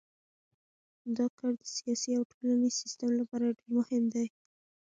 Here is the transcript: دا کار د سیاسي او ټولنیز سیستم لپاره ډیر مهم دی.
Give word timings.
دا 1.17 1.25
کار 1.37 1.53
د 1.61 1.63
سیاسي 1.77 2.11
او 2.17 2.23
ټولنیز 2.31 2.73
سیستم 2.83 3.09
لپاره 3.19 3.55
ډیر 3.59 3.67
مهم 3.77 4.03
دی. 4.13 4.27